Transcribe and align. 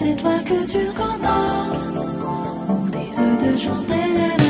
C'est 0.00 0.12
étoiles 0.12 0.44
que 0.44 0.66
tu 0.66 0.92
commandes, 0.94 1.98
ou 2.70 2.88
des 2.88 3.20
œufs 3.20 3.52
de 3.52 3.58
chandelle. 3.58 4.49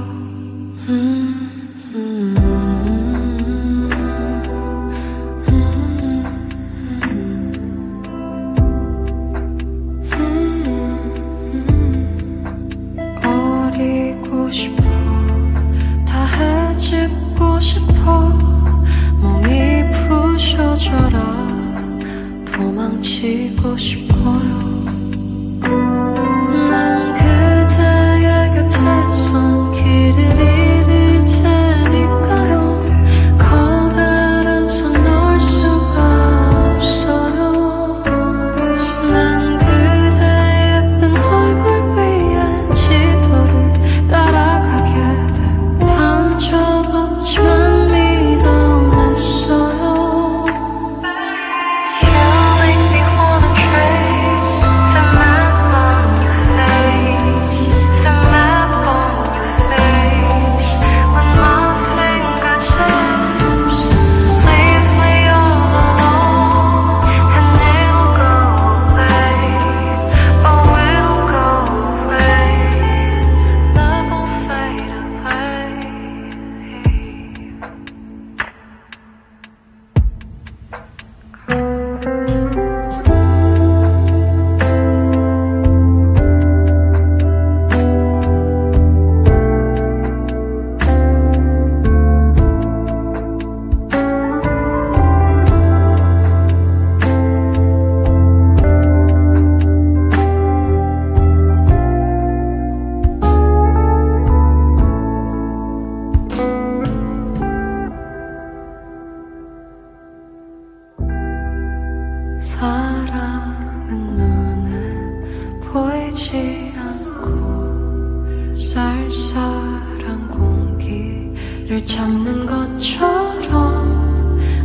사랑은 112.41 114.17
눈에 114.17 115.61
보이지 115.69 116.73
않고 116.75 118.55
쌀쌀한 118.57 120.27
공기를 120.27 121.85
참는 121.85 122.45
것처럼 122.45 123.91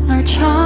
널 0.07 0.25
참. 0.25 0.66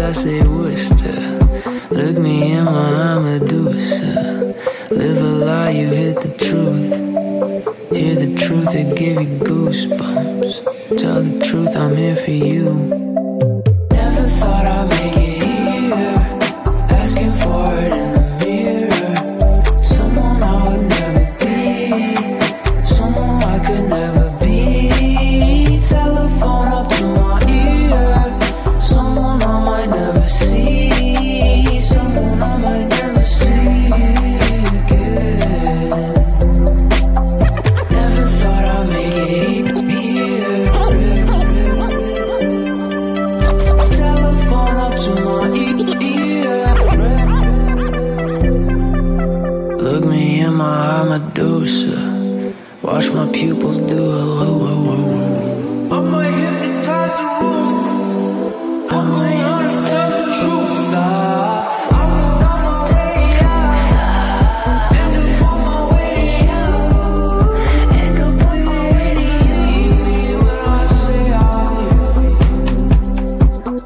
I 0.00 0.12
say 0.12 0.40
Worcester. 0.46 1.38
Look 1.90 2.18
me 2.18 2.52
in 2.52 2.64
my 2.64 3.14
eye, 3.14 3.18
Medusa. 3.18 4.54
Live 4.90 5.18
a 5.18 5.32
lie, 5.44 5.70
you 5.70 5.88
hit 5.88 6.20
the 6.20 6.28
truth. 6.38 6.92
Hear 7.90 8.14
the 8.14 8.34
truth, 8.36 8.74
it 8.74 8.96
give 8.96 9.20
you 9.20 9.28
goosebumps. 9.38 10.98
Tell 10.98 11.22
the 11.22 11.44
truth, 11.44 11.76
I'm 11.76 11.96
here 11.96 12.16
for 12.16 12.30
you. 12.30 13.07
pupils 53.38 53.78
do. 53.78 54.10
Oh, 54.10 54.66
oh, 54.68 55.90
oh, 55.90 55.96
I 55.96 56.00
might 56.10 56.34
hypnotize 56.42 57.12
the 57.18 57.24
room. 57.38 58.90
I'm 58.90 59.06
going 59.12 59.40
on 59.54 59.62
to 59.70 59.88
tell 59.90 60.10
the 60.10 60.24
truth. 60.38 60.94
I 60.94 61.06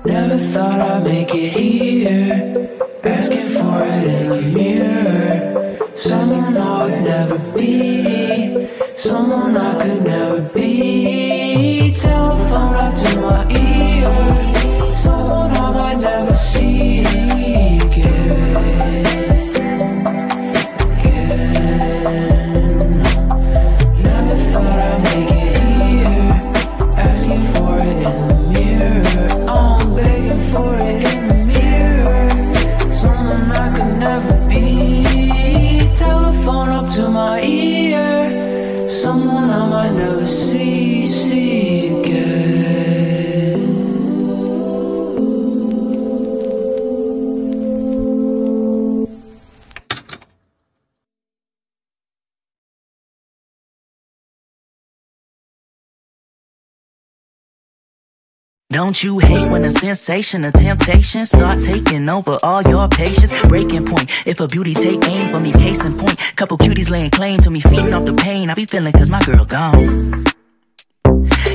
Never 0.04 0.38
thought 0.38 0.80
I'd 0.80 1.04
make 1.04 1.34
it 1.34 1.52
here. 1.52 2.70
Asking 3.04 3.42
for 3.56 3.84
it 3.84 4.04
in 4.16 4.28
the 4.30 4.40
mirror. 4.58 5.78
Someone 5.94 6.56
I 6.56 6.84
would 6.84 7.02
never 7.02 7.38
be 7.54 8.21
someone 8.96 9.56
I 9.56 9.82
could 9.82 10.01
Don't 58.72 59.04
you 59.04 59.18
hate 59.18 59.50
when 59.50 59.60
the 59.60 59.70
sensation, 59.70 60.46
of 60.46 60.54
temptation 60.54 61.26
start 61.26 61.60
taking 61.60 62.08
over 62.08 62.38
all 62.42 62.62
your 62.62 62.88
patience? 62.88 63.30
Breaking 63.46 63.84
point. 63.84 64.08
If 64.26 64.40
a 64.40 64.46
beauty 64.46 64.72
take 64.72 65.06
aim 65.06 65.30
for 65.30 65.40
me, 65.40 65.52
case 65.52 65.84
in 65.84 65.92
point. 65.92 66.16
Couple 66.36 66.56
cuties 66.56 66.88
laying 66.88 67.10
claim 67.10 67.38
to 67.40 67.50
me, 67.50 67.60
feeding 67.60 67.92
off 67.92 68.06
the 68.06 68.14
pain. 68.14 68.48
I 68.48 68.54
be 68.54 68.64
feeling 68.64 68.94
cause 68.94 69.10
my 69.10 69.20
girl 69.24 69.44
gone. 69.44 70.24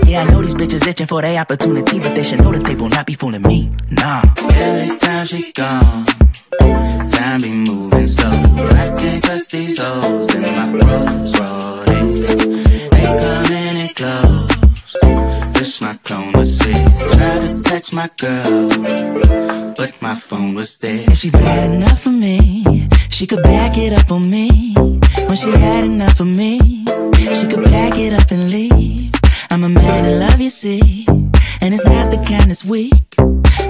Yeah, 0.05 0.21
I 0.21 0.29
know 0.29 0.43
these 0.43 0.53
bitches 0.53 0.87
itching 0.87 1.07
for 1.07 1.23
their 1.23 1.41
opportunity, 1.41 1.97
but 1.97 2.13
they 2.13 2.21
should 2.21 2.39
know 2.43 2.51
that 2.51 2.63
they 2.63 2.75
will 2.75 2.89
not 2.89 3.07
be 3.07 3.13
fooling 3.13 3.41
me. 3.41 3.71
Nah. 3.89 4.21
Every 4.53 4.95
time 4.99 5.25
she 5.25 5.51
gone, 5.53 6.05
time 7.09 7.41
be 7.41 7.51
moving 7.51 8.05
slow. 8.05 8.29
I 8.29 8.93
can't 8.95 9.23
trust 9.23 9.49
these 9.49 9.79
hoes 9.79 10.35
in 10.35 10.43
my 10.43 10.71
rolling. 10.71 11.56
Text 17.77 17.93
my 17.93 18.09
girl, 18.17 18.69
but 19.77 19.93
my 20.01 20.15
phone 20.15 20.55
was 20.55 20.79
there. 20.79 21.03
And 21.05 21.15
she 21.15 21.29
bad 21.29 21.71
enough 21.71 22.01
for 22.01 22.09
me. 22.09 22.89
She 23.11 23.27
could 23.27 23.43
back 23.43 23.77
it 23.77 23.93
up 23.93 24.11
on 24.11 24.27
me. 24.27 24.73
When 24.73 25.35
she 25.35 25.51
had 25.51 25.83
enough 25.83 26.19
of 26.19 26.25
me, 26.25 26.57
she 27.35 27.45
could 27.45 27.63
pack 27.65 27.93
it 27.99 28.13
up 28.13 28.31
and 28.31 28.49
leave. 28.49 29.11
I'm 29.51 29.63
a 29.63 29.69
man 29.69 30.05
in 30.05 30.19
love, 30.19 30.41
you 30.41 30.49
see. 30.49 31.05
And 31.61 31.71
it's 31.71 31.85
not 31.85 32.09
the 32.09 32.17
kind 32.27 32.49
that's 32.49 32.65
weak. 32.65 33.16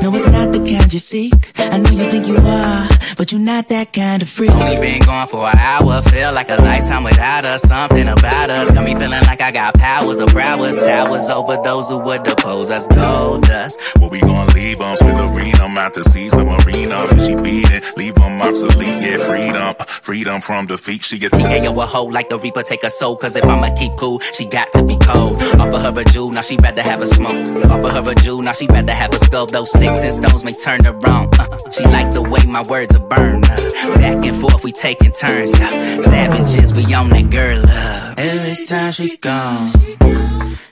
No, 0.01 0.13
it's 0.15 0.29
not 0.31 0.53
the 0.53 0.59
kind 0.59 0.91
you 0.93 0.99
seek. 0.99 1.33
I 1.57 1.77
know 1.77 1.89
you 1.89 2.09
think 2.09 2.27
you 2.27 2.37
are, 2.37 2.87
but 3.17 3.31
you're 3.31 3.41
not 3.41 3.67
that 3.69 3.91
kind 3.93 4.21
of 4.21 4.29
freak. 4.29 4.51
Only 4.51 4.79
been 4.79 5.01
gone 5.01 5.27
for 5.27 5.47
an 5.47 5.57
hour, 5.57 6.01
feel 6.03 6.33
like 6.33 6.49
a 6.49 6.55
lifetime 6.55 7.03
without 7.03 7.43
us. 7.45 7.63
Something 7.63 8.07
about 8.07 8.49
us 8.49 8.71
got 8.71 8.83
me 8.85 8.95
feeling 8.95 9.21
like 9.27 9.41
I 9.41 9.51
got 9.51 9.73
powers 9.75 10.19
of 10.19 10.29
prowess. 10.29 10.77
Towers 10.77 11.27
over 11.29 11.57
those 11.63 11.89
who 11.89 11.99
would 11.99 12.25
oppose 12.27 12.69
us. 12.69 12.87
Gold 12.87 13.43
dust. 13.43 13.79
Well, 13.99 14.09
we 14.09 14.21
gon' 14.21 14.47
leave 14.53 14.77
them, 14.79 14.95
split 14.95 15.15
arena. 15.31 15.63
I'm 15.63 15.77
out 15.77 15.93
to 15.95 16.03
see 16.03 16.29
some 16.29 16.49
arena. 16.49 16.95
And 17.11 17.21
she 17.21 17.35
beat 17.35 17.69
it, 17.71 17.97
leave 17.97 18.15
them 18.15 18.41
obsolete. 18.41 19.01
Yeah, 19.01 19.17
freedom, 19.17 19.75
freedom 19.87 20.41
from 20.41 20.67
defeat. 20.67 21.03
She 21.03 21.19
gets 21.19 21.37
TKO 21.37 21.75
a 21.75 21.85
hoe 21.85 22.05
like 22.05 22.29
the 22.29 22.39
Reaper, 22.39 22.63
take 22.63 22.83
a 22.83 22.89
soul. 22.89 23.15
Cause 23.17 23.35
if 23.35 23.43
I'ma 23.43 23.75
keep 23.75 23.91
cool, 23.97 24.19
she 24.19 24.45
got 24.45 24.71
to 24.73 24.83
be 24.83 24.97
cold. 25.03 25.33
Offer 25.59 25.79
her 25.79 26.01
a 26.01 26.03
jewel, 26.05 26.31
now 26.31 26.41
she 26.41 26.55
rather 26.63 26.81
have 26.81 27.01
a 27.01 27.07
smoke. 27.07 27.37
Offer 27.69 27.89
her 27.89 28.11
a 28.11 28.15
jewel, 28.15 28.41
now 28.41 28.53
she 28.53 28.67
rather 28.67 28.93
have 28.93 29.13
a 29.13 29.19
skull. 29.19 29.45
Those 29.47 29.71
sticks 29.87 30.03
and 30.03 30.25
stones 30.25 30.43
may 30.43 30.53
turn 30.53 30.83
her 30.85 30.95
on. 31.07 31.29
Uh, 31.39 31.71
she 31.71 31.83
like 31.85 32.11
the 32.11 32.21
way 32.21 32.43
my 32.51 32.63
words 32.69 32.95
are 32.95 33.07
burned. 33.07 33.45
Uh, 33.45 33.95
back 33.95 34.25
and 34.25 34.35
forth, 34.37 34.63
we 34.63 34.71
taking 34.71 35.11
turns. 35.11 35.51
Yeah. 35.51 36.01
Savages, 36.01 36.73
we 36.73 36.93
on 36.93 37.09
that 37.09 37.29
girl 37.29 37.57
love. 37.57 38.15
Every 38.17 38.65
time 38.65 38.91
she 38.91 39.17
gone, 39.17 39.69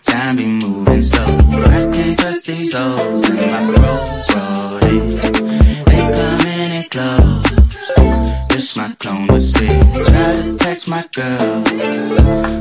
time 0.03 0.36
be 0.36 0.45
moving 0.45 1.01
slow. 1.01 1.25
I 1.25 1.89
can't 1.91 2.19
trust 2.19 2.48
these 2.48 2.74
hoes 2.74 3.29
in 3.29 3.36
my 3.53 3.63
rose 3.79 4.27
rolling. 4.36 5.07
They 5.89 6.03
coming 6.17 6.72
in 6.79 6.86
close. 6.89 8.48
This 8.50 8.75
my 8.77 8.93
clone 9.00 9.27
was 9.27 9.53
sick. 9.53 9.81
Tried 9.93 10.43
to 10.43 10.57
text 10.57 10.89
my 10.89 11.03
girl, 11.13 11.63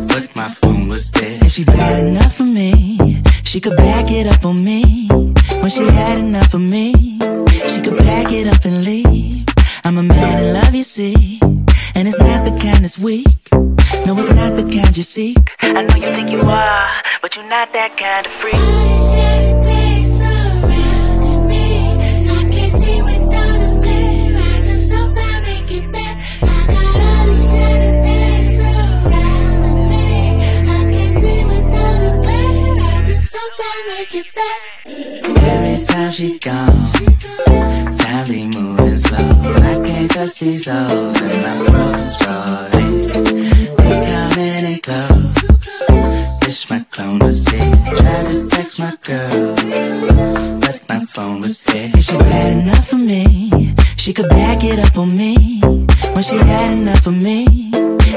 but 0.09 0.29
my 0.37 0.49
phone 0.49 0.89
was 0.89 1.11
dead. 1.11 1.43
And 1.43 1.51
she 1.51 1.65
bad 1.65 2.07
enough 2.07 2.37
for 2.37 2.45
me. 2.45 3.23
She 3.45 3.61
could 3.61 3.77
back 3.77 4.11
it 4.11 4.27
up 4.27 4.45
on 4.45 4.63
me. 4.65 5.34
When 5.65 5.71
she 5.71 5.87
had 5.87 6.19
enough 6.19 6.53
of 6.53 6.61
me, 6.61 6.93
she 6.93 7.81
could 7.81 7.97
pack 7.97 8.31
it 8.31 8.47
up 8.47 8.67
and 8.67 8.85
leave. 8.85 9.47
I'm 9.87 9.97
a 9.97 10.03
man 10.03 10.45
in 10.45 10.53
love, 10.53 10.75
you 10.75 10.83
see. 10.83 11.41
And 11.95 12.07
it's 12.07 12.19
not 12.19 12.45
the 12.45 12.51
kind 12.51 12.85
that's 12.85 12.99
weak. 12.99 13.25
No, 14.05 14.15
it's 14.19 14.29
not 14.35 14.57
the 14.59 14.71
kind 14.71 14.95
you 14.95 15.03
seek. 15.03 15.39
I 15.63 15.81
know 15.81 15.97
you 15.97 16.15
think 16.15 16.29
you 16.29 16.43
are, 16.43 17.03
but 17.23 17.35
you're 17.35 17.49
not 17.49 17.73
that 17.73 17.97
kind 17.97 18.27
of 18.27 18.33
freak. 18.33 20.04
you 34.15 34.23
back. 34.37 34.87
Every 34.87 35.85
time 35.85 36.13
she 36.13 36.39
gone, 36.39 36.93
time 37.97 38.29
be 38.29 38.47
moving 38.55 38.97
slow. 38.97 39.19
I 39.19 39.81
can't 39.83 40.11
trust 40.11 40.39
these 40.39 40.67
hoes 40.69 41.21
in 41.21 41.41
my 41.43 41.57
rolling. 41.75 42.99
They 43.79 43.97
come 44.07 44.39
in 44.39 44.65
and 44.71 44.83
close. 44.83 45.37
Wish 46.43 46.71
my 46.71 46.87
clone 46.93 47.19
was 47.19 47.45
sick. 47.45 47.73
Try 47.99 48.25
to 48.25 48.47
text 48.47 48.79
my 48.79 48.95
girl, 49.03 49.57
but 50.61 50.81
my 50.89 51.05
phone 51.15 51.41
was 51.41 51.65
dead. 51.65 51.97
If 51.97 52.05
she 52.05 52.17
bad 52.17 52.63
enough 52.63 52.87
for 52.87 52.97
me, 52.97 53.75
she 53.97 54.13
could 54.13 54.29
back 54.29 54.63
it 54.63 54.79
up 54.79 54.97
on 54.97 55.17
me. 55.17 55.61
When 55.61 56.23
she 56.23 56.37
had 56.37 56.73
enough 56.79 57.07
of 57.09 57.21
me, 57.21 57.47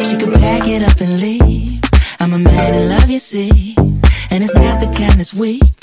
she 0.03 0.15
could 0.15 0.33
back 0.33 0.67
it 0.67 0.83
up 0.83 1.01
and 1.01 1.19
leave. 1.19 1.81
I'm 2.19 2.33
a 2.33 2.39
man 2.39 2.73
in 2.75 2.89
love, 2.89 3.09
you 3.09 3.19
see, 3.19 3.73
and 4.29 4.43
it's 4.43 4.53
not 4.53 4.79
the 4.79 4.93
kind 4.95 5.19
that's 5.19 5.33
weak. 5.33 5.76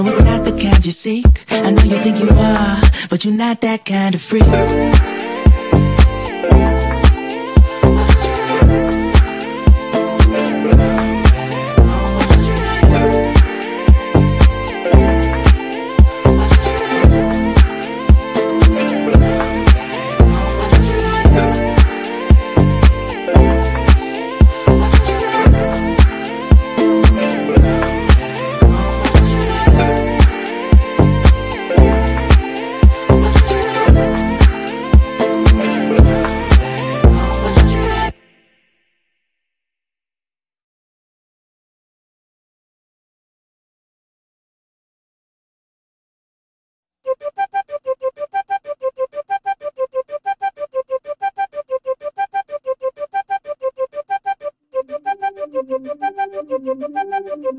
No, 0.00 0.06
it's 0.06 0.22
not 0.22 0.46
the 0.46 0.52
kind 0.52 0.82
you 0.86 0.92
seek. 0.92 1.26
I 1.50 1.72
know 1.72 1.82
you 1.82 1.98
think 1.98 2.20
you 2.20 2.30
are, 2.30 2.80
but 3.10 3.22
you're 3.22 3.34
not 3.34 3.60
that 3.60 3.84
kind 3.84 4.14
of 4.14 4.22
freak. 4.22 5.19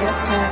your 0.00 0.12
pain. 0.26 0.45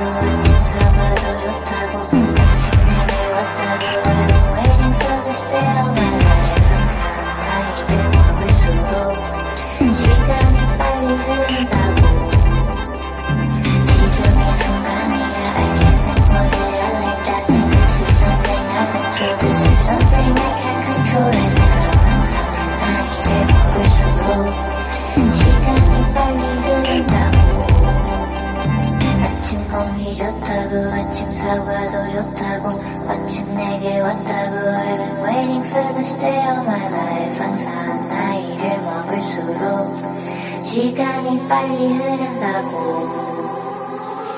finished 35.75 36.19
day 36.21 36.39
of 36.51 36.63
my 36.65 36.87
life 36.87 37.37
항상 37.37 38.07
나이를 38.07 38.81
먹을수록 38.81 40.63
시간이 40.63 41.47
빨리 41.49 41.93
흐른다고. 41.93 42.71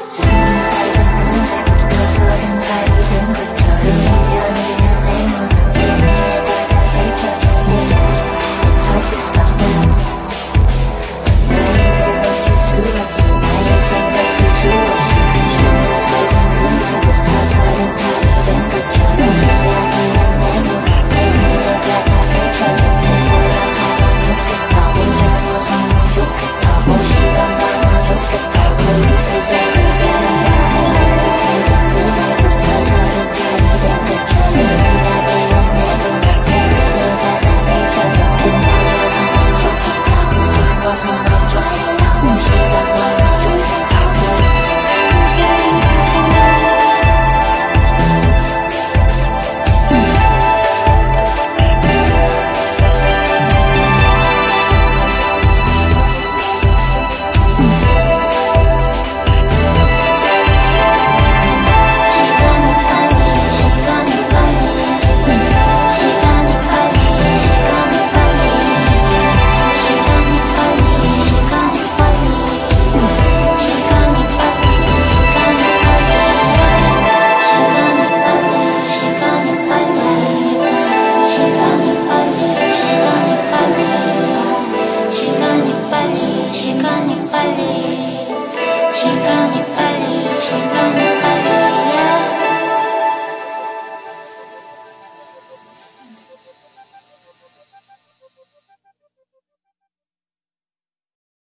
스무 0.10 0.32
살인 0.34 0.93
그날부터 0.95 1.93
서른 2.08 2.60
살이 2.60 2.89
된 3.10 3.13
것처럼 3.34 3.80
1년이면 3.86 4.84
내 5.06 5.10
눈앞에 5.28 5.78
내가 6.43 6.50
다 6.67 6.73
펼쳐졌네 6.91 7.71
It's 8.65 8.86
hard 8.88 9.06
to 9.06 9.17
stop 9.17 9.52
now. 9.62 10.16